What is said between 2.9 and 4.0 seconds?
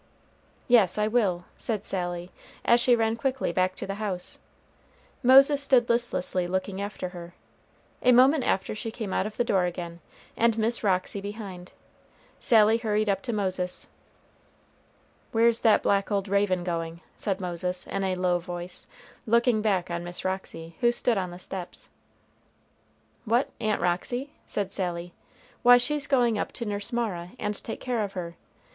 ran quickly back to the